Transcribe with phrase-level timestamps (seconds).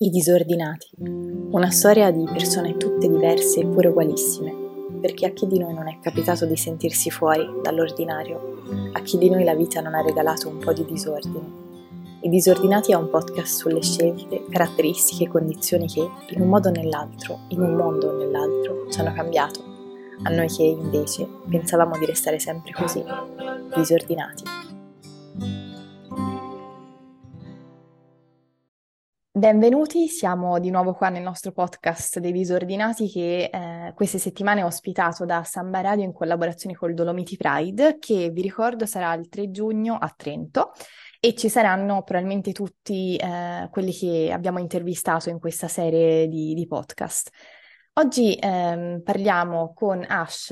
[0.00, 0.90] I disordinati.
[1.00, 4.54] Una storia di persone tutte diverse eppure ugualissime,
[5.00, 9.28] perché a chi di noi non è capitato di sentirsi fuori dall'ordinario, a chi di
[9.28, 11.50] noi la vita non ha regalato un po' di disordine.
[12.20, 16.72] I disordinati è un podcast sulle scelte, caratteristiche e condizioni che, in un modo o
[16.72, 19.64] nell'altro, in un mondo o nell'altro, ci hanno cambiato,
[20.22, 23.02] a noi che invece pensavamo di restare sempre così,
[23.74, 24.44] disordinati.
[29.38, 34.66] Benvenuti, siamo di nuovo qua nel nostro podcast dei disordinati che eh, queste settimane ho
[34.66, 39.52] ospitato da Samba Radio in collaborazione col Dolomiti Pride che vi ricordo sarà il 3
[39.52, 40.72] giugno a Trento
[41.20, 46.66] e ci saranno probabilmente tutti eh, quelli che abbiamo intervistato in questa serie di, di
[46.66, 47.30] podcast.
[47.92, 50.50] Oggi ehm, parliamo con Ash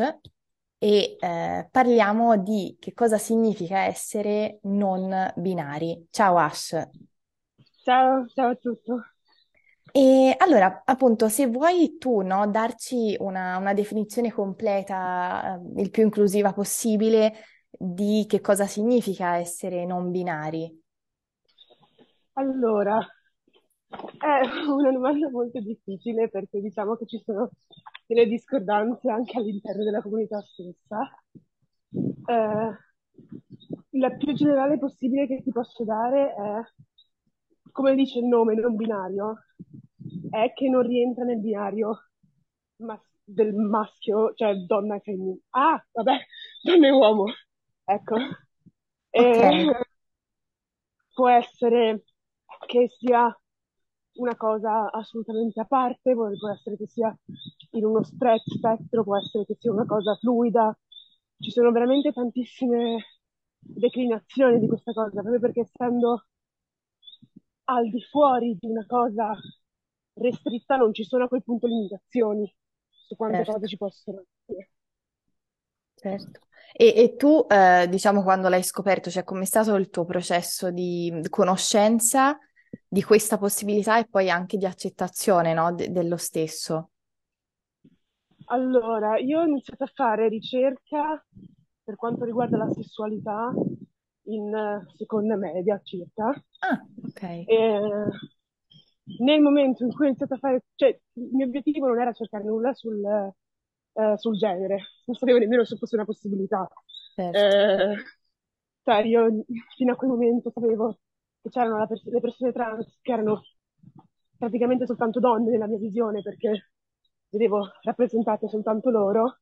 [0.79, 6.07] e eh, parliamo di che cosa significa essere non binari.
[6.09, 6.89] Ciao Ash.
[7.87, 8.91] Ciao, ciao a tutti.
[9.93, 16.03] E allora, appunto, se vuoi tu, no, darci una, una definizione completa, eh, il più
[16.03, 17.33] inclusiva possibile,
[17.71, 20.83] di che cosa significa essere non binari.
[22.33, 27.51] Allora, è una domanda molto difficile perché diciamo che ci sono
[28.05, 31.09] delle discordanze anche all'interno della comunità stessa.
[31.93, 32.79] Eh,
[33.91, 36.86] la più generale possibile che ti posso dare è
[37.77, 39.45] come dice il nome, non binario,
[40.31, 42.09] è che non rientra nel binario
[42.77, 45.39] mas- del maschio, cioè donna e femmina.
[45.51, 46.17] Ah, vabbè,
[46.65, 47.25] donna e uomo.
[47.85, 48.17] Ecco.
[49.11, 49.21] E
[51.13, 52.05] può essere
[52.67, 53.39] che sia
[54.15, 57.15] una cosa assolutamente a parte, può essere che sia
[57.73, 60.75] in uno stretch spettro, può essere che sia una cosa fluida.
[61.39, 63.05] Ci sono veramente tantissime
[63.59, 66.25] declinazioni di questa cosa, proprio perché essendo
[67.67, 69.35] al di fuori di una cosa
[70.15, 72.53] restritta non ci sono a quel punto limitazioni
[72.89, 73.53] su quante certo.
[73.53, 74.71] cose ci possono essere.
[75.95, 76.41] Certo.
[76.73, 81.13] E, e tu, eh, diciamo, quando l'hai scoperto, cioè com'è stato il tuo processo di
[81.31, 82.39] conoscenza
[82.87, 86.91] di questa possibilità e poi anche di accettazione, no, de- dello stesso?
[88.47, 91.25] Allora, io ho iniziato a fare ricerca
[91.83, 93.53] per quanto riguarda la sessualità
[94.27, 96.29] in seconda media circa.
[96.61, 97.23] Ah, ok.
[97.23, 97.81] E
[99.19, 102.45] nel momento in cui ho iniziato a fare, cioè il mio obiettivo non era cercare
[102.45, 106.69] nulla sul, eh, sul genere, non sapevo nemmeno se fosse una possibilità.
[107.15, 107.39] Certo.
[107.39, 107.97] Eh,
[108.83, 109.45] cioè io
[109.77, 110.99] fino a quel momento sapevo
[111.41, 113.43] che c'erano pers- le persone trans che erano
[114.37, 116.71] praticamente soltanto donne nella mia visione perché
[117.31, 119.39] vedevo rappresentate soltanto loro.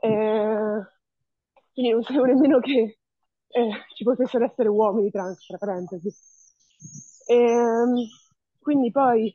[0.00, 0.82] Eh,
[1.72, 2.98] quindi non sapevo nemmeno che
[3.52, 6.12] eh, ci potessero essere uomini trans, tra parentesi.
[7.26, 7.94] E, ehm,
[8.60, 9.26] quindi poi,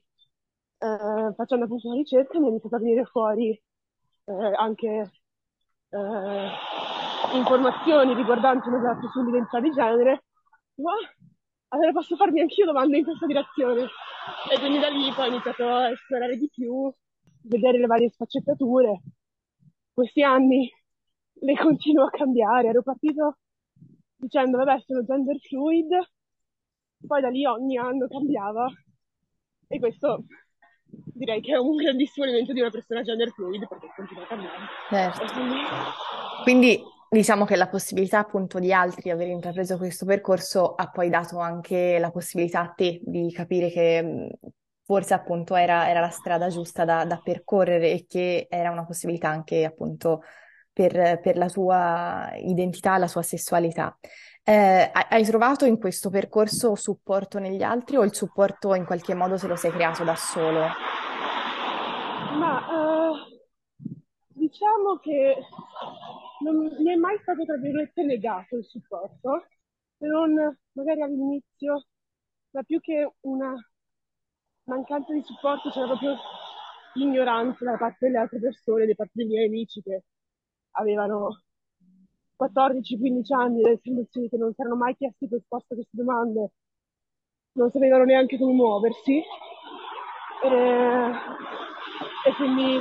[0.79, 5.11] eh, facendo appunto una ricerca, mi è iniziato a venire fuori eh, anche
[5.89, 6.50] eh,
[7.33, 10.23] informazioni riguardanti esatto sull'identità di genere.
[10.75, 10.94] Ma
[11.69, 13.88] allora posso farmi anch'io domande in questa direzione.
[14.51, 16.91] E quindi da lì poi ho iniziato a esplorare di più,
[17.44, 19.01] vedere le varie sfaccettature.
[19.94, 20.69] Questi anni
[21.41, 22.69] le continuo a cambiare.
[22.69, 23.38] Ero partito
[24.17, 25.89] dicendo vabbè sono gender fluid,
[27.05, 28.67] poi da lì ogni anno cambiava
[29.67, 30.25] e questo
[30.83, 34.66] direi che è un grandissimo elemento di una persona gender fluid perché continua a cambiare.
[34.89, 35.33] Certo.
[35.33, 35.56] Quindi...
[36.44, 36.95] quindi...
[37.09, 41.39] diciamo che la possibilità appunto di altri di aver intrapreso questo percorso ha poi dato
[41.39, 44.29] anche la possibilità a te di capire che
[44.83, 49.29] forse appunto era, era la strada giusta da, da percorrere e che era una possibilità
[49.29, 50.22] anche appunto
[50.77, 53.97] per, per la tua identità, la sua sessualità.
[54.43, 59.38] Eh, hai trovato in questo percorso supporto negli altri o il supporto in qualche modo
[59.38, 60.67] se lo sei creato da solo?
[62.38, 63.13] Ma uh,
[64.27, 65.38] diciamo che
[66.43, 69.47] non mi è mai stato tra virgolette negato il supporto,
[69.97, 70.35] se non
[70.73, 71.88] magari all'inizio,
[72.51, 73.55] ma più che una
[74.65, 76.15] mancanza di supporto c'era proprio
[76.94, 80.03] ignoranza da parte delle altre persone, da parte dei miei amici che
[80.77, 81.41] avevano
[82.39, 86.51] 14-15 anni, le istituzioni che non si erano mai chiesti risposta a queste domande,
[87.53, 89.21] non sapevano neanche come muoversi.
[90.44, 91.12] E,
[92.27, 92.79] e quindi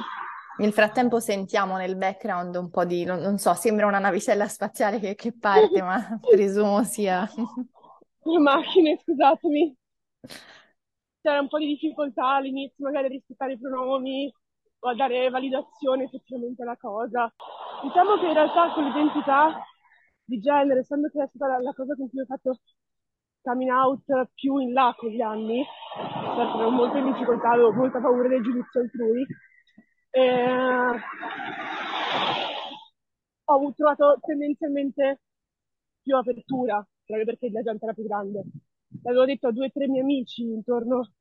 [0.59, 4.99] nel frattempo sentiamo nel background un po' di, non, non so, sembra una navicella spaziale
[4.99, 7.29] che, che parte, ma presumo sia...
[8.27, 9.77] Le macchine, scusatemi.
[11.21, 14.33] C'era un po' di difficoltà all'inizio, magari a rispettare i pronomi,
[14.81, 17.33] o a dare validazione effettivamente alla cosa.
[17.87, 19.65] Diciamo che in realtà con l'identità
[20.25, 22.59] di genere, essendo che è stata la, la cosa con cui ho fatto
[23.43, 24.03] coming out
[24.35, 28.43] più in là con gli anni, certo ero molto in difficoltà, avevo molta paura del
[28.43, 29.25] giudizio altrui.
[30.11, 31.01] E...
[33.45, 35.21] Ho trovato tendenzialmente
[36.03, 38.43] più apertura, proprio perché la gente era più grande.
[39.05, 41.13] L'avevo detto a due o tre miei amici intorno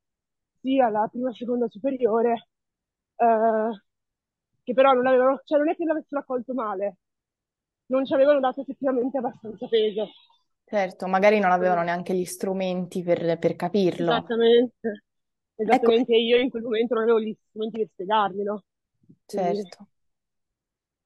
[0.61, 2.47] sì alla prima e seconda superiore,
[3.17, 3.84] eh,
[4.65, 6.97] che però non avevano, cioè non è che l'avessero accolto male,
[7.87, 10.09] non ci avevano dato effettivamente abbastanza peso.
[10.65, 14.11] Certo, magari non avevano neanche gli strumenti per, per capirlo.
[14.11, 15.03] Esattamente,
[15.55, 16.21] esattamente, ecco.
[16.21, 18.63] io in quel momento non avevo gli strumenti per spiegarglielo.
[19.27, 19.55] Quindi...
[19.55, 19.87] Certo.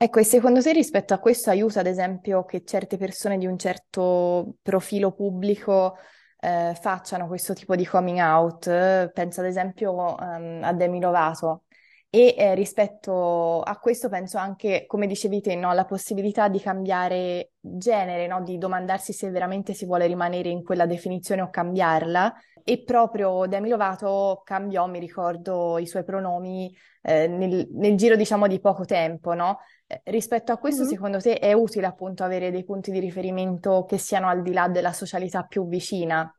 [0.02, 3.58] Ecco, e secondo te rispetto a questo aiuta, ad esempio, che certe persone di un
[3.58, 5.98] certo profilo pubblico
[6.40, 9.12] eh, facciano questo tipo di coming out?
[9.12, 11.64] Penso ad esempio um, a Demi Lovato.
[12.12, 17.52] E eh, rispetto a questo penso anche, come dicevi te, no, la possibilità di cambiare
[17.60, 18.42] genere, no?
[18.42, 22.34] di domandarsi se veramente si vuole rimanere in quella definizione o cambiarla.
[22.64, 28.48] E proprio Demi Lovato cambiò, mi ricordo, i suoi pronomi eh, nel, nel, giro, diciamo,
[28.48, 29.60] di poco tempo, no?
[29.86, 30.92] Eh, rispetto a questo, mm-hmm.
[30.92, 34.68] secondo te è utile appunto avere dei punti di riferimento che siano al di là
[34.68, 36.34] della socialità più vicina?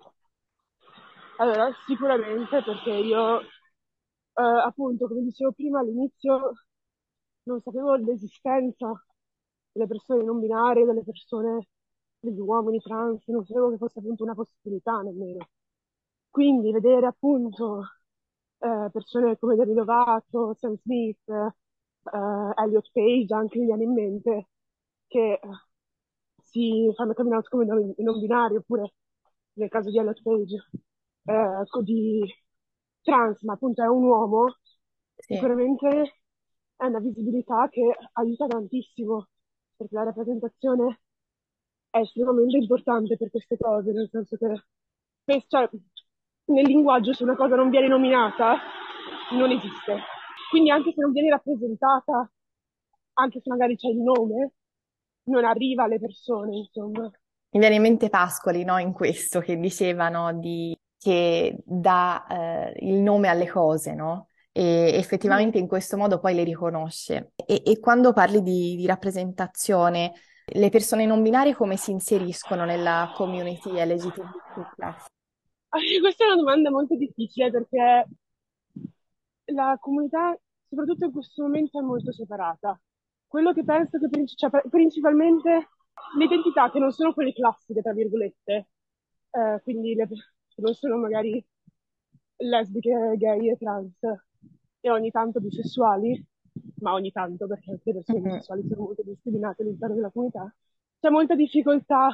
[1.39, 3.41] Allora, sicuramente perché io
[4.41, 6.53] appunto, come dicevo prima, all'inizio
[7.45, 8.93] non sapevo l'esistenza
[9.73, 11.69] delle persone non binarie, delle persone,
[12.19, 15.49] degli uomini trans, non sapevo che fosse appunto una possibilità nemmeno.
[16.31, 17.83] Quindi vedere appunto
[18.59, 24.49] eh, persone come David Lovato, Sam Smith, eh, Elliot Page, anche mi viene in mente,
[25.07, 25.41] che
[26.43, 28.95] si fanno out come non, non binari, oppure
[29.55, 30.57] nel caso di Elliot Page,
[31.25, 32.23] eh, di
[33.03, 34.57] trans, ma appunto è un uomo,
[35.17, 35.35] sì.
[35.35, 36.15] sicuramente
[36.77, 39.29] è una visibilità che aiuta tantissimo,
[39.77, 41.01] perché la rappresentazione
[41.91, 44.65] è estremamente importante per queste cose, nel senso che
[45.47, 45.69] cioè,
[46.47, 48.57] nel linguaggio se una cosa non viene nominata
[49.33, 49.99] non esiste.
[50.51, 52.31] Quindi anche se non viene rappresentata,
[53.15, 54.53] anche se magari c'è il nome,
[55.25, 57.11] non arriva alle persone, insomma.
[57.53, 63.01] Mi viene in mente Pascoli, no, in questo, che dicevano di che dà eh, il
[63.01, 64.29] nome alle cose, no?
[64.53, 67.33] E effettivamente in questo modo poi le riconosce.
[67.47, 70.13] E, e quando parli di, di, rappresentazione,
[70.45, 74.77] le persone non binarie come si inseriscono nella community LGBTQ+.
[76.01, 78.07] Questa è una domanda molto difficile perché
[79.47, 80.39] la comunità,
[80.69, 82.79] soprattutto in questo momento, è molto separata.
[83.27, 85.69] Quello che penso che cioè, principalmente
[86.19, 88.69] le identità che non sono quelle classiche, tra virgolette,
[89.31, 90.09] eh, quindi le,
[90.61, 91.45] non sono magari
[92.37, 93.99] lesbiche, gay e trans
[94.81, 96.25] e ogni tanto bisessuali,
[96.81, 98.31] ma ogni tanto perché anche le persone mm-hmm.
[98.31, 100.55] bisessuali sono molto discriminate all'interno della comunità,
[100.99, 102.09] c'è molta difficoltà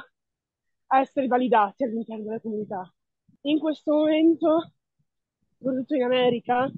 [0.87, 2.93] a essere validati all'interno della comunità.
[3.41, 4.71] In questo momento,
[5.57, 6.69] soprattutto in America,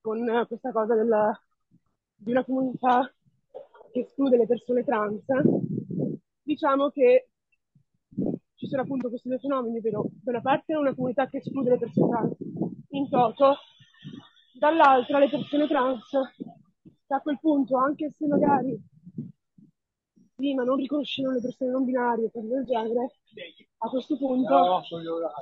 [0.00, 1.38] con questa cosa della,
[2.14, 3.10] di una comunità
[3.92, 5.24] che esclude le persone trans,
[6.42, 7.28] diciamo che
[8.56, 11.78] ci sono appunto questi due fenomeni, ovvero da una parte una comunità che esclude le
[11.78, 12.36] persone trans
[12.90, 13.56] in toto,
[14.58, 16.10] dall'altra le persone trans
[17.06, 18.78] che a quel punto, anche se magari
[20.38, 23.10] sì, ma non riconoscono le persone non binarie, cose del genere,
[23.78, 24.82] a questo punto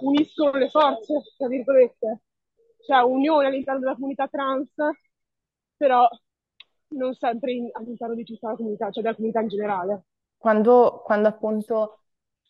[0.00, 2.22] uniscono le forze, tra virgolette,
[2.86, 4.72] cioè unione all'interno della comunità trans,
[5.76, 6.08] però
[6.88, 10.04] non sempre in, all'interno di tutta la comunità, cioè della comunità in generale.
[10.36, 12.03] Quando, quando appunto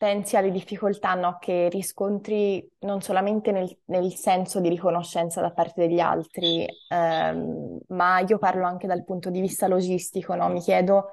[0.05, 5.87] pensi alle difficoltà no, che riscontri non solamente nel, nel, senso di riconoscenza da parte
[5.87, 10.51] degli altri, ehm, ma io parlo anche dal punto di vista logistico, no?
[10.51, 11.07] Mi chiedo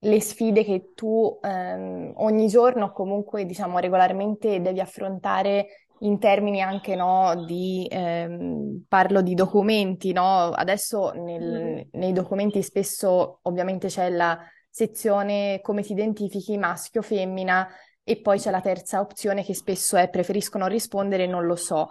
[0.00, 6.94] le sfide che tu ehm, ogni giorno comunque diciamo regolarmente devi affrontare in termini anche
[6.96, 10.50] no, di, ehm, parlo di documenti, no?
[10.50, 11.80] Adesso nel, mm-hmm.
[11.92, 17.66] nei documenti spesso ovviamente c'è la sezione come ti identifichi maschio, femmina,
[18.04, 21.88] e poi c'è la terza opzione che spesso è preferisco non rispondere, non lo so.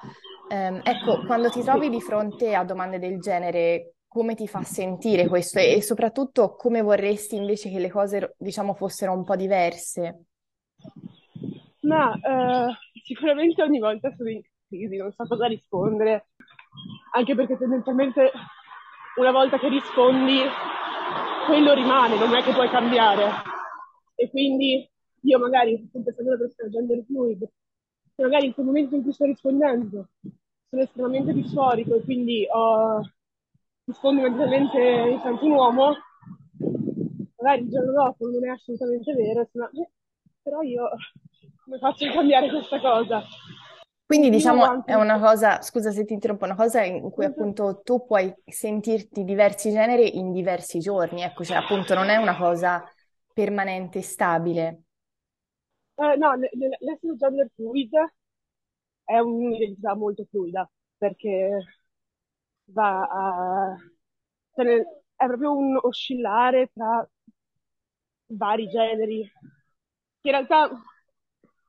[0.50, 5.28] Um, ecco, quando ti trovi di fronte a domande del genere, come ti fa sentire
[5.28, 10.26] questo e, e soprattutto come vorresti invece che le cose, diciamo, fossero un po' diverse?
[11.82, 16.28] Ma eh, sicuramente ogni volta sono in crisi, non so cosa rispondere,
[17.14, 18.32] anche perché tendenzialmente
[19.16, 20.42] una volta che rispondi,
[21.48, 23.32] quello rimane, non è che puoi cambiare.
[24.16, 24.88] E quindi
[25.24, 27.50] io magari, appunto essendo una persona gender fluid,
[28.16, 30.10] se magari in quel momento in cui sto rispondendo
[30.70, 33.02] sono estremamente disforico e quindi ho,
[33.86, 35.94] rispondo mentalmente in tanto un uomo,
[37.38, 39.90] magari il giorno dopo non è assolutamente vero, ma, eh,
[40.42, 40.90] però io
[41.64, 43.24] come faccio a cambiare questa cosa?
[44.06, 48.06] Quindi diciamo è una cosa, scusa se ti interrompo, una cosa in cui appunto tu
[48.06, 52.84] puoi sentirti diversi generi in diversi giorni, ecco, cioè appunto non è una cosa
[53.34, 54.83] permanente, stabile.
[55.98, 57.92] Eh, no, l'essere gender fluid
[59.06, 61.60] è un'identità molto fluida perché
[62.66, 63.76] va a...
[64.56, 64.82] Cioè,
[65.16, 67.08] è proprio un oscillare tra
[68.28, 69.24] vari generi,
[70.22, 70.70] che in realtà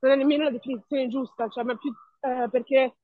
[0.01, 2.97] non è nemmeno la definizione giusta, cioè, ma più eh, perché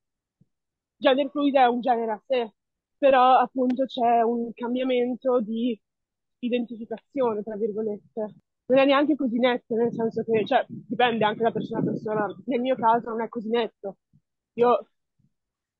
[0.99, 2.53] gender fluid è un genere a sé,
[2.99, 5.79] però appunto c'è un cambiamento di
[6.41, 8.35] identificazione, tra virgolette.
[8.71, 12.37] Non è neanche così netto, nel senso che, cioè, dipende anche da persona a persona.
[12.47, 13.97] Nel mio caso non è così netto.
[14.55, 14.87] Io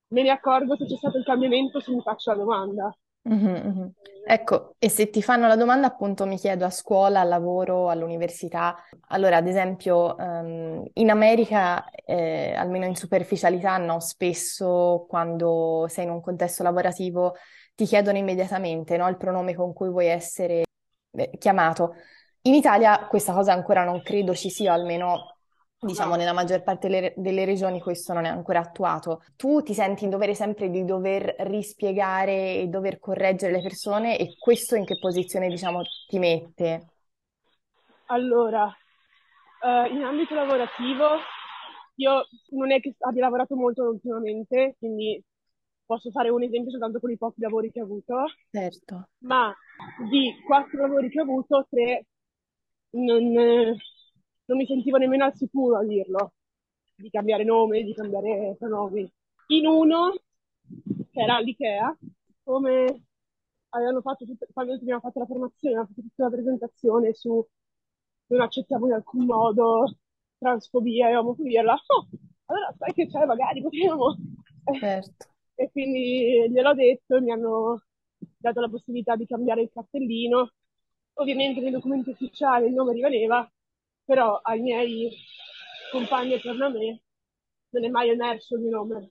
[0.09, 2.99] me ne accorgo se c'è stato il cambiamento se mi faccio la domanda.
[3.23, 3.93] Mhm, mhm.
[4.27, 8.77] Ecco, e se ti fanno la domanda, appunto, mi chiedo a scuola, al lavoro, all'università.
[9.09, 16.11] Allora, ad esempio, ehm, in America, eh, almeno in superficialità, no, spesso quando sei in
[16.11, 17.37] un contesto lavorativo
[17.77, 20.65] ti chiedono immediatamente, no, il pronome con cui vuoi essere
[21.13, 21.95] eh, chiamato.
[22.43, 25.37] In Italia questa cosa ancora non credo ci sia, almeno
[25.79, 29.23] diciamo nella maggior parte delle, delle, regioni questo non è ancora attuato.
[29.37, 34.37] Tu ti senti in dovere sempre di dover rispiegare e dover correggere le persone e
[34.39, 36.87] questo in che posizione diciamo ti mette?
[38.07, 41.07] Allora, uh, in ambito lavorativo
[41.97, 45.23] io non è che abbia lavorato molto ultimamente, quindi
[45.85, 48.25] posso fare un esempio soltanto con i pochi lavori che ho avuto.
[48.51, 49.09] Certo.
[49.19, 49.55] Ma
[50.09, 52.07] di quattro lavori che ho avuto, tre
[52.91, 56.33] non, non mi sentivo nemmeno al sicuro a dirlo,
[56.97, 59.11] di cambiare nome, di cambiare pronomi.
[59.49, 60.13] In uno,
[61.11, 61.97] che era l'IKEA,
[62.43, 63.05] come
[63.71, 67.47] avevano fatto tutto, quando abbiamo fatto la formazione, hanno fatto tutta la presentazione su
[68.29, 69.97] non accettiamo in alcun modo
[70.39, 72.09] transfobia e omofobia, là, oh,
[72.47, 74.17] allora sai che c'è, magari potremmo...
[74.79, 75.29] Certo.
[75.61, 77.83] E quindi gliel'ho detto mi hanno
[78.39, 80.53] dato la possibilità di cambiare il cartellino.
[81.15, 83.51] Ovviamente nei documenti ufficiali il nome rimaneva,
[84.05, 85.11] però ai miei
[85.91, 87.03] compagni attorno a me
[87.71, 89.11] non è mai emerso il mio nome.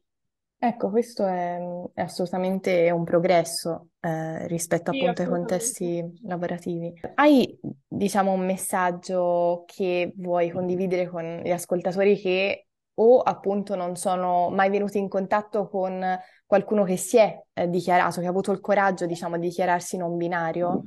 [0.62, 1.58] Ecco, questo è,
[1.94, 6.94] è assolutamente un progresso eh, rispetto Sì, appunto ai contesti lavorativi.
[7.15, 12.65] Hai, diciamo, un messaggio che vuoi condividere con gli ascoltatori che
[12.96, 16.03] o appunto non sono mai venuti in contatto con
[16.46, 20.18] qualcuno che si è eh, dichiarato, che ha avuto il coraggio, diciamo, di dichiararsi non
[20.18, 20.84] binario?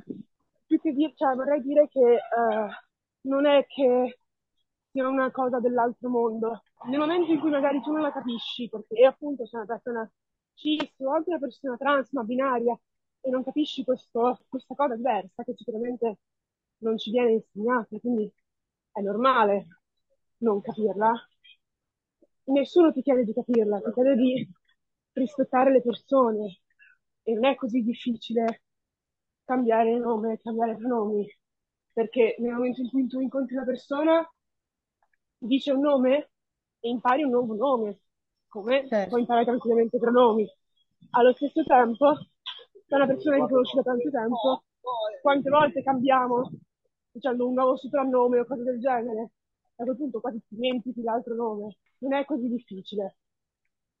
[0.73, 2.67] Più che dire, cioè, vorrei dire che eh,
[3.27, 4.17] non è che
[4.89, 6.63] sia una cosa dell'altro mondo.
[6.85, 10.11] Nel momento in cui magari tu non la capisci, perché appunto sei una persona
[10.55, 12.75] cis o anche una persona trans ma binaria
[13.21, 16.17] e non capisci questo, questa cosa diversa che sicuramente
[16.77, 18.33] non ci viene insegnata, quindi
[18.93, 19.67] è normale
[20.37, 21.13] non capirla.
[22.45, 24.49] Nessuno ti chiede di capirla, ti chiede di
[25.11, 26.61] rispettare le persone
[27.21, 28.62] e non è così difficile
[29.45, 31.27] cambiare nome, cambiare pronomi
[31.93, 34.33] perché nel momento in cui tu incontri una persona,
[35.37, 36.31] dice un nome
[36.79, 37.99] e impari un nuovo nome,
[38.47, 39.09] come certo.
[39.09, 40.45] puoi imparare tranquillamente pronomi.
[41.11, 44.63] Allo stesso tempo, se una persona che conosci da tanto tempo,
[45.21, 46.49] quante volte cambiamo
[47.11, 49.31] dicendo un nuovo soprannome o cose del genere,
[49.75, 51.77] a quel punto quasi ti dimentichi l'altro nome.
[51.99, 53.17] Non è così difficile.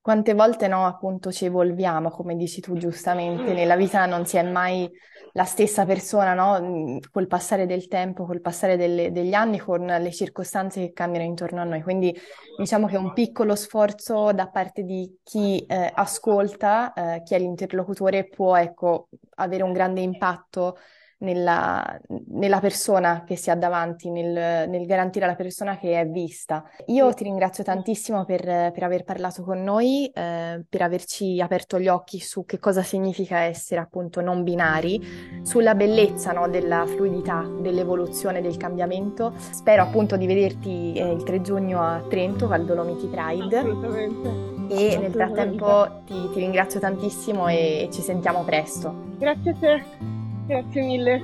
[0.03, 4.43] Quante volte no, appunto ci evolviamo, come dici tu giustamente, nella vita non si è
[4.43, 4.91] mai
[5.31, 6.59] la stessa persona, no?
[6.61, 11.25] Mm, col passare del tempo, col passare delle, degli anni, con le circostanze che cambiano
[11.25, 11.81] intorno a noi.
[11.81, 12.13] Quindi
[12.57, 18.27] diciamo che un piccolo sforzo da parte di chi eh, ascolta, eh, chi è l'interlocutore,
[18.27, 20.79] può ecco, avere un grande impatto
[21.23, 26.63] nella, nella, persona che si ha davanti, nel, nel, garantire alla persona che è vista.
[26.87, 31.87] Io ti ringrazio tantissimo per, per aver parlato con noi, eh, per averci aperto gli
[31.87, 38.41] occhi su che cosa significa essere appunto non binari, sulla bellezza no, della fluidità, dell'evoluzione,
[38.41, 39.33] del cambiamento.
[39.37, 43.57] Spero appunto di vederti eh, il 3 giugno a Trento al Dolomiti Pride.
[43.57, 44.51] Assolutamente.
[44.69, 49.11] E nel frattempo ti, ti ringrazio tantissimo e ci sentiamo presto.
[49.17, 50.12] Grazie a te.
[50.47, 51.19] Grazie mille.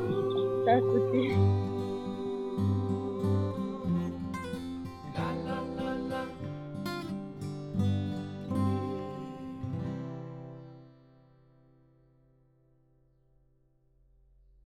[0.66, 1.69] Ciao a tutti.